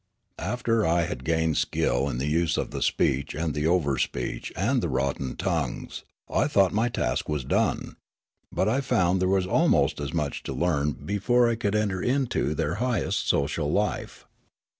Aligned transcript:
After 0.39 0.83
I 0.83 1.03
had 1.03 1.23
gained 1.23 1.57
skill 1.57 2.09
in 2.09 2.17
the 2.17 2.25
use 2.25 2.57
of 2.57 2.71
the 2.71 2.81
speech 2.81 3.35
and 3.35 3.53
the 3.53 3.65
overspeech 3.67 4.51
and 4.55 4.81
the 4.81 4.89
rotten 4.89 5.35
tongues 5.35 6.03
I 6.27 6.47
thought 6.47 6.73
my 6.73 6.89
task 6.89 7.29
was 7.29 7.43
done. 7.45 7.97
But 8.51 8.67
I 8.67 8.81
found 8.81 9.21
there 9.21 9.27
was 9.29 9.45
almost 9.45 9.99
as 9.99 10.11
much 10.11 10.41
to 10.41 10.53
learn 10.53 10.93
before 10.93 11.47
I 11.47 11.53
could 11.55 11.75
enter 11.75 12.01
into 12.01 12.55
their 12.55 12.73
highest 12.81 13.27
social 13.27 13.71
life. 13.71 14.25